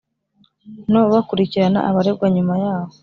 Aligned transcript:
no 0.91 1.01
bakurikirana 1.11 1.79
abaregwa 1.89 2.25
nyuma 2.35 2.53
yaho. 2.63 2.93